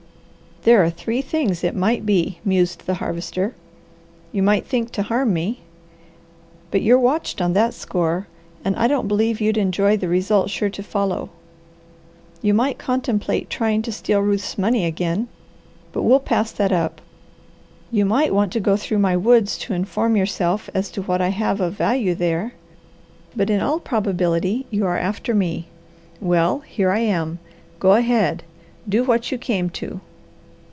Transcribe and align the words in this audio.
"There 0.63 0.83
are 0.83 0.91
three 0.91 1.23
things 1.23 1.63
it 1.63 1.75
might 1.75 2.05
be," 2.05 2.37
mused 2.45 2.85
the 2.85 2.93
Harvester. 2.93 3.55
"You 4.31 4.43
might 4.43 4.63
think 4.63 4.91
to 4.91 5.01
harm 5.01 5.33
me, 5.33 5.61
but 6.69 6.83
you're 6.83 6.99
watched 6.99 7.41
on 7.41 7.53
that 7.53 7.73
score 7.73 8.27
and 8.63 8.75
I 8.75 8.87
don't 8.87 9.07
believe 9.07 9.41
you'd 9.41 9.57
enjoy 9.57 9.97
the 9.97 10.07
result 10.07 10.51
sure 10.51 10.69
to 10.69 10.83
follow. 10.83 11.31
You 12.43 12.53
might 12.53 12.77
contemplate 12.77 13.49
trying 13.49 13.81
to 13.81 13.91
steal 13.91 14.19
Ruth's 14.19 14.55
money 14.55 14.85
again, 14.85 15.29
but 15.93 16.03
we'll 16.03 16.19
pass 16.19 16.51
that 16.51 16.71
up. 16.71 17.01
You 17.91 18.05
might 18.05 18.31
want 18.31 18.53
to 18.53 18.59
go 18.59 18.77
through 18.77 18.99
my 18.99 19.17
woods 19.17 19.57
to 19.63 19.73
inform 19.73 20.15
yourself 20.15 20.69
as 20.75 20.91
to 20.91 21.01
what 21.01 21.23
I 21.23 21.29
have 21.29 21.59
of 21.59 21.73
value 21.73 22.13
there. 22.13 22.53
But, 23.35 23.49
in 23.49 23.61
all 23.61 23.79
prob 23.79 24.05
ability, 24.05 24.67
you 24.69 24.85
are 24.85 24.99
after 24.99 25.33
me. 25.33 25.69
Well, 26.19 26.59
here 26.59 26.91
I 26.91 26.99
am. 26.99 27.39
Go 27.79 27.93
ahead! 27.93 28.43
Do 28.87 29.03
what 29.03 29.31
you 29.31 29.39
came 29.39 29.71
to!" 29.71 30.01